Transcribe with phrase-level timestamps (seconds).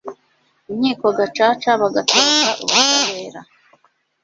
[0.71, 3.41] inkiko gacaca bagatoroka ubutabera